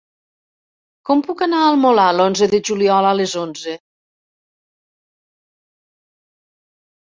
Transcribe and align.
Com 1.09 1.19
puc 1.27 1.43
anar 1.45 1.59
al 1.65 1.77
Molar 1.81 2.05
l'onze 2.15 2.47
de 2.55 2.61
juliol 2.71 3.11
a 3.11 3.13
les 3.19 3.37
onze? 3.43 3.77